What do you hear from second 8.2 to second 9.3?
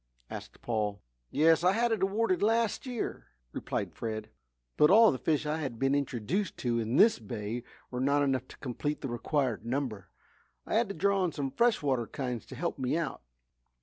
enough to complete the